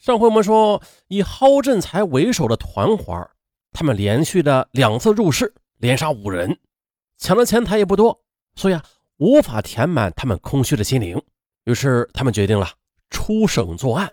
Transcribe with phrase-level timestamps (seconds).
[0.00, 3.30] 上回我们说，以蒿振才为首的团伙，
[3.70, 6.58] 他们连续的两次入室，连杀五人，
[7.18, 8.22] 抢的钱财也不多，
[8.54, 8.82] 所以啊，
[9.18, 11.22] 无法填满他们空虚的心灵。
[11.64, 12.66] 于是他们决定了
[13.10, 14.10] 出省作案。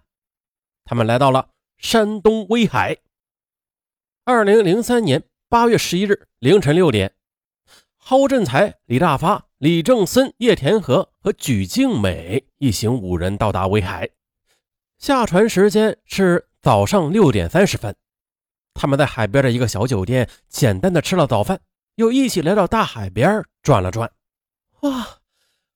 [0.83, 2.97] 他们来到了山东威海。
[4.25, 7.13] 二零零三年八月十一日凌晨六点，
[7.97, 14.09] 蒿振才、李大发、李正森、叶田和和举静美一行五人到达威海。
[14.97, 17.95] 下船时间是早上六点三十分，
[18.73, 21.61] 他们在海边的一个小酒店简单的吃了早饭，
[21.95, 24.11] 又一起来到大海边转了转。
[24.81, 25.19] 哇，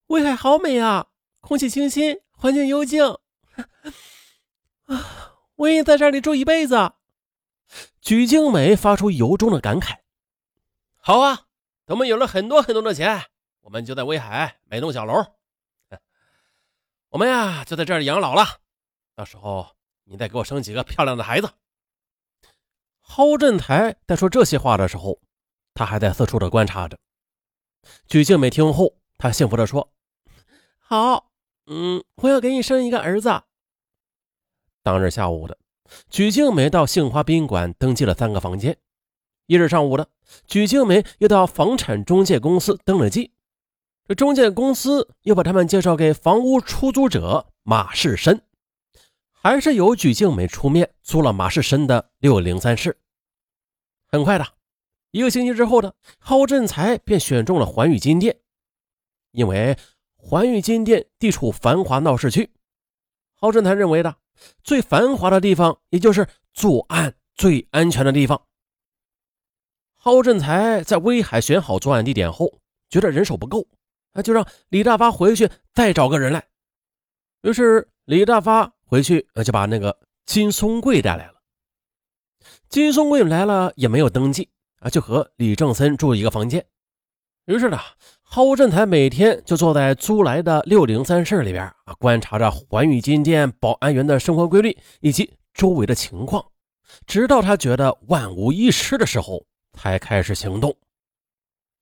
[0.07, 1.07] 威海好美啊，
[1.39, 3.05] 空气清新，环境幽静。
[4.85, 6.93] 啊，我愿意在这里住一辈子。
[8.01, 9.97] 举静美发出由衷的感慨。
[10.97, 11.45] 好啊，
[11.85, 13.25] 等我们有了很多很多的钱，
[13.61, 15.13] 我们就在威海买栋小楼，
[17.09, 18.60] 我们呀就在这里养老了。
[19.21, 19.67] 到时候
[20.05, 21.47] 你再给我生几个漂亮的孩子。
[23.01, 25.19] 蒿振台在说这些话的时候，
[25.75, 26.97] 他还在四处的观察着。
[28.07, 29.91] 举静美听后，她幸福的说
[30.81, 31.29] ：“好，
[31.67, 33.43] 嗯，我要给你生一个儿子。”
[34.81, 35.55] 当日下午的，
[36.09, 38.75] 举静美到杏花宾馆登记了三个房间。
[39.45, 40.09] 一日上午的，
[40.47, 43.31] 举静美又到房产中介公司登了记。
[44.07, 48.43] 这中介公司又把他们介绍给房屋出租者马世深。
[49.43, 52.99] 还是由举静美出面租了马世深的六零三室。
[54.05, 54.45] 很快的
[55.09, 58.39] 一个星期之后呢，郝振才便选中了环宇金店，
[59.31, 59.75] 因为
[60.15, 62.51] 环宇金店地处繁华闹市区，
[63.33, 64.15] 郝振才认为的
[64.63, 68.45] 最繁华的地方，也就是作案最安全的地方。
[69.95, 72.59] 郝振才在威海选好作案地点后，
[72.91, 73.65] 觉得人手不够，
[74.13, 76.47] 那就让李大发回去再找个人来。
[77.41, 78.71] 于是李大发。
[78.91, 81.35] 回去就把那个金松贵带来了。
[82.67, 86.65] 金松贵来了也没有登记啊，就和李正森住一个房间。
[87.45, 87.79] 于是呢，
[88.21, 96.45] 郝振才每天就坐在租来的六零三室里边啊，观察着环宇金店保安员的生活规律以及周围的情况，
[97.07, 100.75] 直到他觉得万无一失的时候，才开始行动。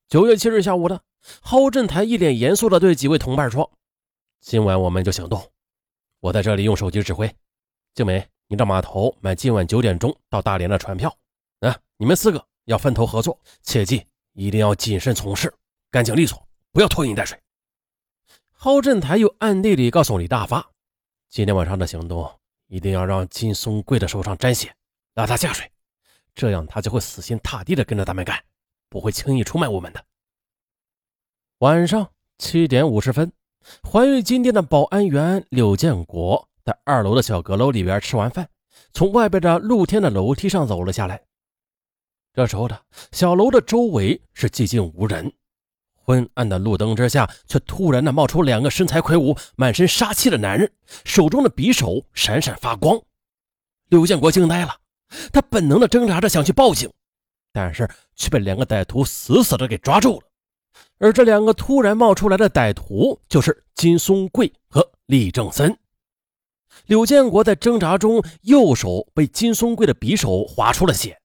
[0.08, 1.02] 九月七日下午的，
[1.42, 3.72] 郝振才一脸严肃地对几位同伴说
[4.42, 5.52] ：“今晚我们就行动。”
[6.22, 7.34] 我在这里用手机指挥，
[7.94, 11.16] 静美，你到码头买今晚九点钟到大连的船票。
[11.62, 15.54] 啊，你们四个要分头合作，切记一定要谨慎从事，
[15.90, 17.40] 干净利索，不要拖泥带水。
[18.52, 20.72] 郝振台又暗地里告诉李大发，
[21.30, 22.30] 今天晚上的行动
[22.68, 24.76] 一定要让金松贵的手上沾血，
[25.14, 25.72] 拉他下水，
[26.36, 28.44] 这样他就会死心塌地的跟着咱们干，
[28.90, 30.06] 不会轻易出卖我们的。
[31.60, 33.32] 晚上七点五十分。
[33.84, 38.48] 环玉金店的保安员柳建国在二楼的小阁楼里边吃完饭，
[38.94, 41.22] 从外边的露天的楼梯上走了下来。
[42.34, 42.80] 这时候的
[43.12, 45.32] 小楼的周围是寂静无人，
[45.96, 50.72] 昏暗的路灯之下，却突然的冒出两个身材魁梧、满身杀气的男人，
[51.04, 53.02] 手中的匕首闪闪发光。
[53.90, 54.78] 柳建国惊呆了，
[55.34, 56.90] 他本能的挣扎着想去报警，
[57.52, 60.29] 但是却被两个歹徒死死的给抓住了。
[61.00, 65.78] 而这两个突然冒出来的歹徒，就是金松贵和李正森。
[66.86, 71.20] 柳建国在挣扎中，右手被金松贵的匕首划出了血。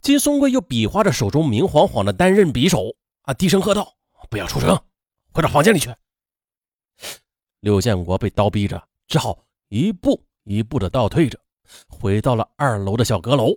[0.00, 3.94] 金松贵又比划着手中明晃晃的单刃匕首，啊，低声喝道
[4.30, 4.78] ：“不要出声，
[5.32, 5.94] 回到房间里去。”
[7.60, 11.38] 柳建国被刀逼着，只好一步一步的倒退着，
[11.88, 13.54] 回到了二楼的小阁楼。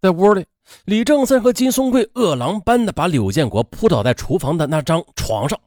[0.00, 0.46] 在屋里，
[0.84, 5.60] 李正森和金松贵饿狼般的把柳建国扑倒在厨房的那张床上，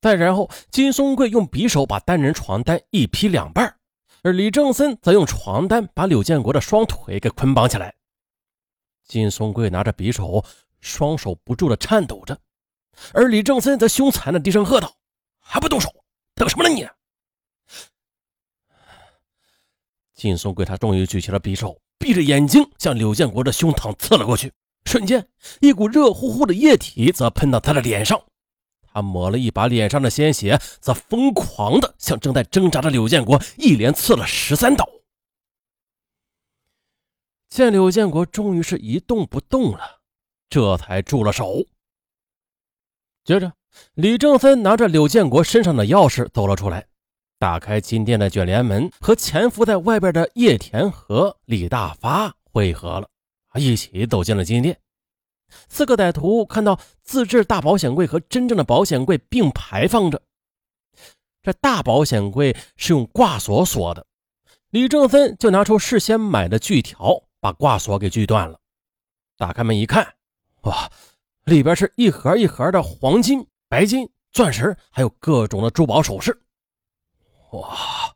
[0.00, 3.76] 再然后金松贵用匕首把单人床单一劈两半，
[4.22, 7.94] 而李正森则用床单把柳建国的双腿给捆绑起来。
[9.06, 10.44] 金松贵拿着匕首，
[10.80, 12.38] 双手不住的颤抖着，
[13.12, 14.94] 而李正森则凶残的低声喝道
[15.40, 15.88] ：“还不动手，
[16.34, 16.86] 等什么呢你？”
[20.14, 21.80] 金松贵他终于举起了匕首。
[21.98, 24.52] 闭着眼睛向柳建国的胸膛刺了过去，
[24.84, 25.28] 瞬间，
[25.60, 28.22] 一股热乎乎的液体则喷到他的脸上，
[28.82, 34.88] 他抹了一把脸上的鲜血，则疯狂的向正在挣扎的柳建国一连刺了十三刀。
[37.48, 40.00] 见柳建国终于是一动不动了，
[40.48, 41.64] 这才住了手。
[43.24, 43.52] 接着，
[43.94, 46.86] 李正森拿着柳建国身上的钥匙走了出来。
[47.38, 53.08] 打开金店的卷帘门，和潜伏在外边的叶田和李大发会合了，
[53.54, 54.78] 一起走进了金店。
[55.68, 60.20] 四个歹徒看到自制大保险柜和真正的保险柜并排放着，
[61.42, 64.04] 这大保险柜是用挂锁锁的，
[64.70, 68.58] 李正森就拿出事先买的锯条，把挂锁给锯断了。
[69.36, 70.14] 打开门一看，
[70.62, 70.90] 哇，
[71.44, 76.42] 里边是一盒一盒的黄金、白金、钻石，还有各种的珠宝首饰。
[77.52, 78.14] 哇，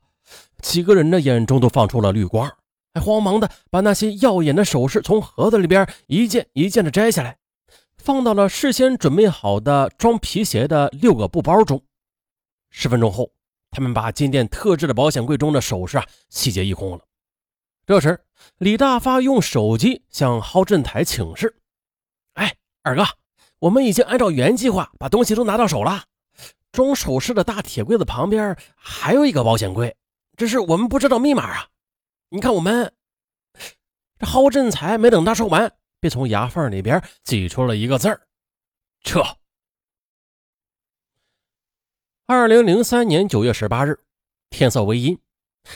[0.60, 2.50] 几个人的眼中都放出了绿光，
[2.92, 7.38] 还慌忙的把那些耀眼的首饰从盒子里边一件一件的摘下来，
[7.96, 11.82] 放到了事先准备好的装皮鞋的六个布包中。
[12.68, 13.30] 十分钟后，
[13.70, 17.00] 他们把金店特制的保险柜中的首饰啊洗劫一空了。
[17.86, 18.20] 这时，
[18.58, 21.56] 李大发用手机向郝振台请示
[22.34, 23.04] ：“哎，二哥，
[23.60, 26.04] 我们已经按照原计划把东西都拿到手了。”
[26.72, 29.94] 装首饰的大铁柜子旁边还有一个保险柜，
[30.36, 31.68] 只是我们不知道密码啊！
[32.30, 32.92] 你看，我们
[34.18, 35.70] 这郝振才没等他说完，
[36.00, 38.26] 便从牙缝里边挤出了一个字儿
[39.04, 39.22] ：“撤。”
[42.26, 44.00] 二零零三年九月十八日，
[44.48, 45.18] 天色微阴，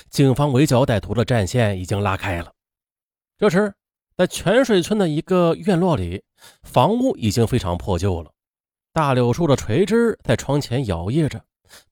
[0.09, 2.55] 警方围剿歹徒的战线已经拉开了。
[3.37, 3.75] 这时，
[4.17, 6.25] 在泉水村的一个院落里，
[6.63, 8.33] 房屋已经非常破旧了。
[8.97, 11.45] 大柳树的垂枝在窗前摇曳着，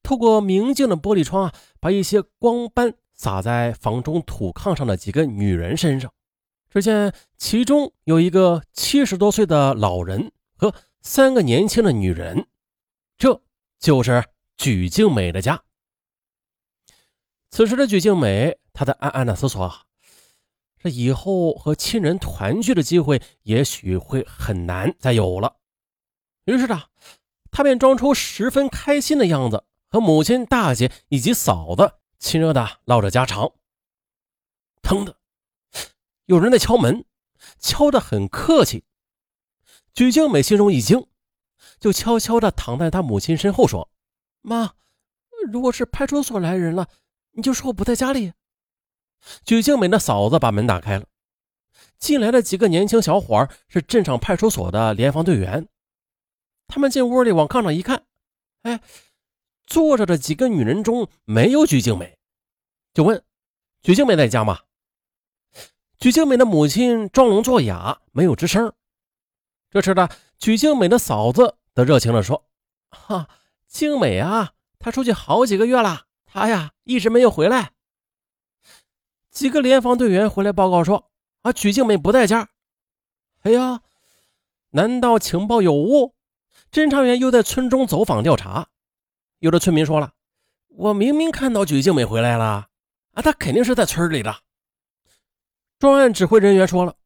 [0.03, 6.11] 透过明净的玻璃窗啊，把一些光斑洒在房中土炕上的几个女人身上。
[6.71, 12.47] 只见其中有一个七十多岁的老人和三个年轻的女人，
[13.19, 13.43] 这
[13.79, 14.25] 就是
[14.57, 15.63] 举静美的家。
[17.51, 19.71] 此时的举静美，她在暗暗的思索：
[20.79, 25.57] 这以后和亲人团聚的机会，也许会很难再有了。
[26.45, 26.83] 于是呢，
[27.51, 33.53] 他便装出十分开心的样子，和母亲、大姐以及嫂子亲热的唠着家常。
[34.83, 35.17] 腾的，
[36.27, 37.05] 有人在敲门，
[37.59, 38.85] 敲得很客气。
[39.95, 41.07] 举静美心中一惊，
[41.81, 43.89] 就悄悄地躺在她母亲身后说
[44.43, 44.75] ：“妈，
[45.51, 46.89] 如果是派出所来人了，
[47.33, 48.35] 你就说我不在家里。”
[49.45, 51.07] 举静美的嫂子把门打开了，
[51.99, 55.67] 进来的几个年轻小伙是镇上派出所的联防队员。
[56.67, 58.05] 他们进屋里，往炕上一看，
[58.63, 58.81] 哎，
[59.67, 62.19] 坐着的几个女人中没有鞠静美，
[62.93, 63.23] 就问
[63.83, 64.61] ：“鞠静美在家吗？”
[65.99, 68.73] 鞠静美的母亲装聋作哑，没有吱声。
[69.71, 70.09] 这时呢，
[70.39, 72.47] 鞠静美的嫂子则热情地说
[72.91, 73.29] ：“哈，
[73.67, 77.73] 静美啊，她出去好几个月了，她呀一直没有回来。”
[79.31, 81.11] 几个联防队员回来报告说
[81.43, 82.51] ：“啊，鞠静美不在家。”
[83.43, 83.83] 哎呀，
[84.71, 86.15] 难道情报有误？
[86.75, 88.67] 侦查员又在村中走访调查，
[89.39, 90.13] 有的村民说了
[90.75, 92.69] ：“我明明看到举静美回来了，
[93.13, 94.37] 啊，她肯定是在村里的。”
[95.79, 96.97] 专案指挥人员说了：“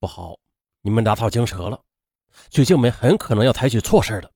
[0.00, 0.40] 不好，
[0.82, 1.80] 你们打草惊蛇了，
[2.50, 4.32] 举静美很可能要采取措施的。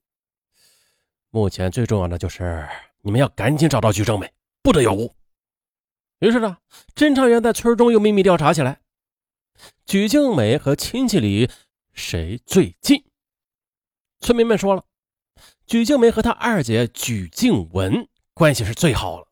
[1.30, 2.68] 目前最重要的就是
[3.00, 5.12] 你们要赶紧找到举静美，不得有误。”
[6.20, 6.56] 于是呢，
[6.94, 8.80] 侦查员在村中又秘密调查起来，
[9.86, 11.50] 举静美和亲戚里
[11.92, 13.02] 谁最近？
[14.20, 14.84] 村民们说了，
[15.66, 19.26] 举静梅和她二姐举静文关系是最好了。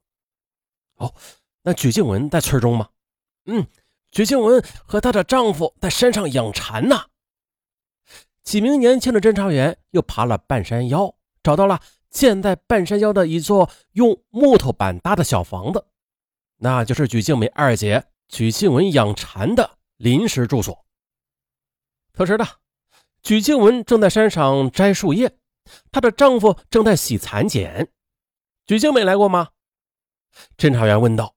[0.94, 1.14] 哦，
[1.62, 2.88] 那举静文在村中吗？
[3.44, 3.66] 嗯，
[4.10, 7.06] 举静文和她的丈夫在山上养蚕呢。
[8.42, 15.86] 几名年轻的侦查员又爬了半山腰，找到了建在半山腰的一座用木头板搭的小房子，
[16.56, 20.86] 那就是举静梅二姐举静文养蚕的临时住所。
[22.14, 22.46] 此时的。
[23.28, 25.36] 许静文正在山上摘树叶，
[25.92, 27.92] 她的丈夫正在洗蚕茧。
[28.66, 29.50] 许静美来过吗？
[30.56, 31.36] 侦查员问道。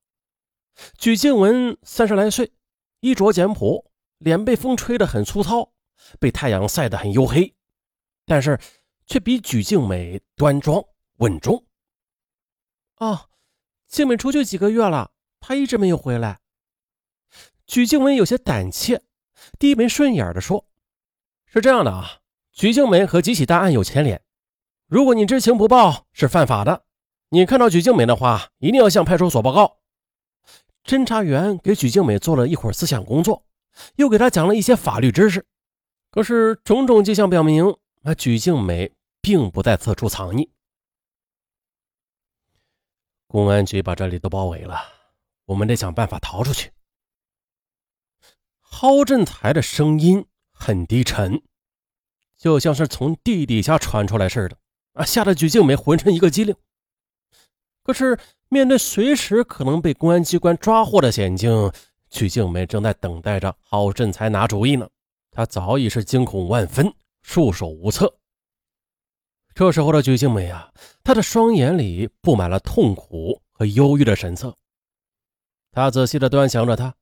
[0.98, 2.54] 许静文三十来岁，
[3.02, 5.74] 衣着简朴，脸被风吹得很粗糙，
[6.18, 7.54] 被太阳晒得很黝黑，
[8.26, 8.58] 但是
[9.06, 10.82] 却比许静美端庄
[11.18, 11.66] 稳重。
[13.00, 13.28] 哦，
[13.90, 16.40] 静美出去几个月了，她一直没有回来。
[17.68, 19.04] 许静文有些胆怯，
[19.60, 20.71] 低眉顺眼的说。
[21.54, 22.22] 是这样的啊，
[22.54, 24.24] 徐静美和几起大案有牵连，
[24.88, 26.86] 如果你知情不报是犯法的。
[27.28, 29.80] 你看到许静美的话，一定要向派出所报告。
[30.86, 33.46] 侦查员给许静美做了一会儿思想工作，
[33.98, 35.46] 又给她讲了一些法律知识。
[36.10, 40.50] 可是种种迹象表明，那许静美并不在此处藏匿。
[43.28, 44.80] 公安局把这里都包围了，
[45.48, 46.72] 我们得想办法逃出去。
[48.62, 50.26] 郝振才的声音。
[50.62, 51.42] 很低沉，
[52.38, 54.56] 就像是从地底下传出来似的
[54.94, 55.04] 啊！
[55.04, 56.56] 吓得鞠静美浑身一个激灵。
[57.84, 58.16] 可是
[58.48, 61.72] 面对随时可能被公安机关抓获的险境，
[62.12, 64.88] 鞠静美正在等待着郝振才拿主意呢。
[65.32, 68.14] 她早已是惊恐万分，束手无策。
[69.56, 70.72] 这时候的鞠静美啊，
[71.04, 74.56] 她的双眼里布满了痛苦和忧郁的神色。
[75.72, 76.94] 他仔细的端详着他，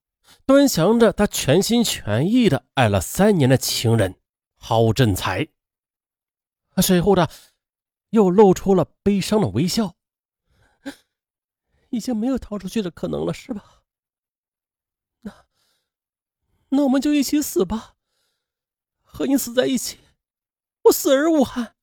[0.45, 4.19] 端详着他全心全意的爱了三年的情人
[4.55, 5.47] 郝振才。
[6.81, 7.29] 随后的，
[8.09, 9.95] 又露出了悲伤的微笑。
[11.89, 13.81] 已经没有逃出去的可能了，是吧？
[15.21, 15.45] 那，
[16.69, 17.95] 那我们就一起死吧，
[19.01, 19.97] 和你死在一起，
[20.83, 21.75] 我死而无憾。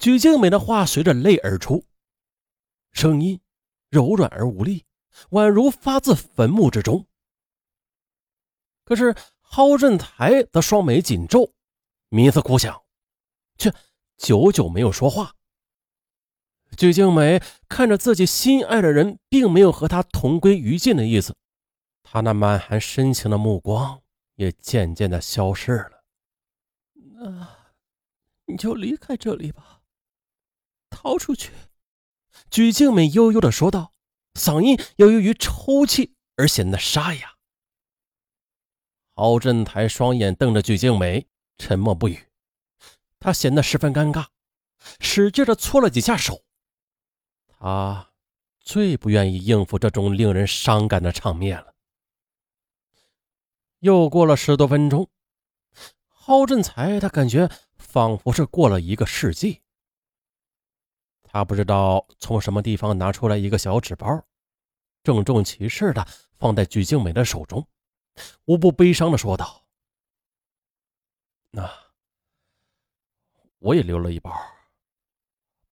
[0.00, 1.84] 鞠静美的话随着泪而出，
[2.90, 3.40] 声音
[3.88, 4.84] 柔软而无力，
[5.30, 7.06] 宛如发自坟墓之中。
[8.88, 11.52] 可是郝振才则双眉紧皱，
[12.08, 12.84] 冥思苦想，
[13.58, 13.70] 却
[14.16, 15.34] 久久没有说话。
[16.74, 21.36] 鞠静美看着自己心爱的人，并没有和他同归于尽的意思，
[22.02, 24.00] 他那满含深情的目光
[24.36, 26.04] 也渐渐的消失了。
[26.94, 27.46] 那，
[28.46, 29.82] 你就离开这里吧，
[30.88, 31.52] 逃出去。
[32.50, 33.92] 鞠静美悠悠的说道，
[34.32, 37.34] 嗓音又由于抽泣而显得沙哑。
[39.18, 41.26] 郝振台双眼瞪着鞠静美，
[41.58, 42.28] 沉默不语。
[43.18, 44.26] 他显得十分尴尬，
[45.00, 46.44] 使劲的搓了几下手。
[47.48, 48.12] 他
[48.60, 51.74] 最不愿意应付这种令人伤感的场面了。
[53.80, 55.10] 又过了十多分钟，
[56.06, 59.62] 郝振才他感觉仿佛是过了一个世纪。
[61.24, 64.24] 他不知道从什么地方拿出来一个小纸包，
[65.02, 66.06] 郑重其事的
[66.38, 67.66] 放在鞠静美的手中，
[68.44, 69.66] 无不悲伤的说道
[71.50, 71.70] ：“那
[73.58, 74.32] 我也留了一包，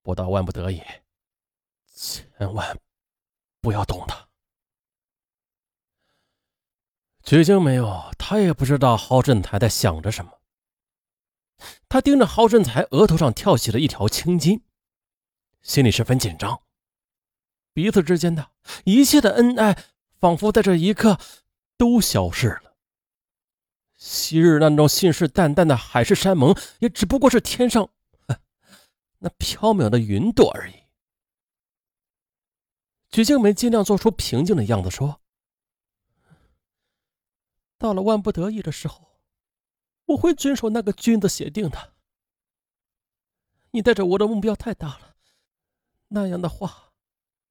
[0.03, 0.83] 不到万不得已。”
[1.97, 2.79] 千万
[3.61, 4.29] 不要动他。
[7.23, 10.41] 曲静没有，他也不知道郝振才在想着什么。
[11.89, 14.63] 他盯着郝振才额头上跳起了一条青筋，
[15.63, 16.63] 心里十分紧张。
[17.73, 18.53] 彼此之间的
[18.85, 19.77] 一切的恩爱，
[20.21, 21.19] 仿佛在这一刻
[21.77, 22.77] 都消失了。
[23.97, 27.89] 昔日那种信誓旦旦的海誓山盟，也只不过是天上
[29.19, 30.75] 那飘渺的云朵而已。
[33.11, 35.23] 许静梅尽量做出平静的样子说
[37.79, 39.21] ：“到了万不得已的时候，
[40.05, 41.95] 我会遵守那个君子协定的。
[43.71, 45.17] 你带着我的目标太大了，
[46.09, 46.93] 那样的话，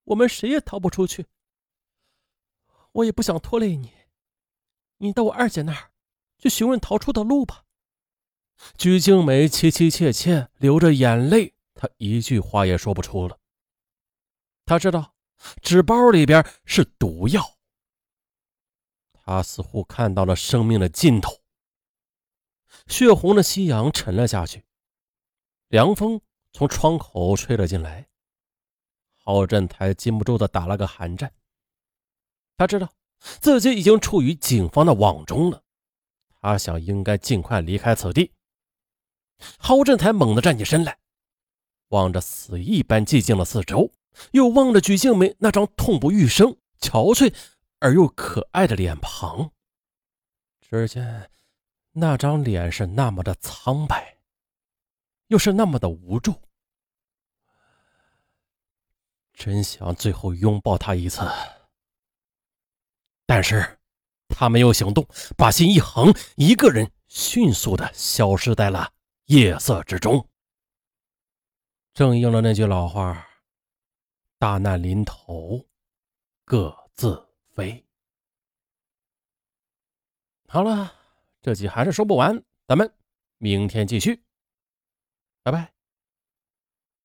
[0.03, 1.25] 我们谁也逃不出去。
[2.91, 3.91] 我也不想拖累你，
[4.97, 5.91] 你到我二姐那儿
[6.37, 7.63] 去询问逃出的路吧。”
[8.77, 13.39] 鞠静梅凄凄切切，流着眼泪，她一句话也说不出了。
[14.65, 15.13] 她知道。
[15.61, 17.57] 纸包里边是毒药，
[19.13, 21.43] 他似乎看到了生命的尽头。
[22.87, 24.65] 血红的夕阳沉了下去，
[25.67, 26.21] 凉风
[26.51, 28.07] 从窗口吹了进来。
[29.13, 31.31] 郝振台禁不住的打了个寒战。
[32.57, 32.91] 他知道
[33.41, 35.63] 自己已经处于警方的网中了，
[36.41, 38.31] 他想应该尽快离开此地。
[39.57, 40.97] 郝振才猛地站起身来，
[41.89, 43.91] 望着死一般寂静的四周。
[44.31, 47.35] 又望着曲静梅那张痛不欲生、憔悴
[47.79, 49.51] 而又可爱的脸庞，
[50.61, 51.29] 只见
[51.91, 54.19] 那张脸是那么的苍白，
[55.27, 56.33] 又是那么的无助。
[59.33, 61.19] 真想最后拥抱她一次，
[63.25, 63.79] 但是
[64.29, 68.91] 他没有行动，把心一横，一个人迅速的消失在了
[69.25, 70.27] 夜色之中。
[71.93, 73.27] 正应了那句老话。
[74.37, 75.65] 大难临头，
[76.43, 77.83] 各自飞。
[80.47, 80.93] 好了，
[81.41, 82.93] 这集还是说不完，咱们
[83.37, 84.21] 明天继续，
[85.41, 85.74] 拜拜。